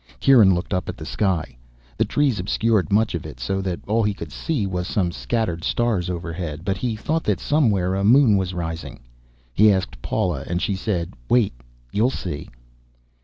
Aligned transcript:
Kieran 0.19 0.55
looked 0.55 0.73
up 0.73 0.89
at 0.89 0.97
the 0.97 1.05
sky. 1.05 1.55
The 1.95 2.05
trees 2.05 2.39
obscured 2.39 2.91
much 2.91 3.13
of 3.13 3.23
it 3.23 3.39
so 3.39 3.61
that 3.61 3.81
all 3.87 4.01
he 4.01 4.15
could 4.15 4.31
see 4.31 4.65
was 4.65 4.87
some 4.87 5.11
scattered 5.11 5.63
stars 5.63 6.09
overhead. 6.09 6.65
But 6.65 6.77
he 6.77 6.95
thought 6.95 7.23
that 7.25 7.39
somewhere 7.39 7.93
a 7.93 8.03
moon 8.03 8.35
was 8.35 8.51
rising. 8.55 9.01
He 9.53 9.71
asked 9.71 10.01
Paula 10.01 10.43
and 10.47 10.59
she 10.59 10.73
said, 10.73 11.13
"Wait. 11.29 11.53
You'll 11.91 12.09
see." 12.09 12.49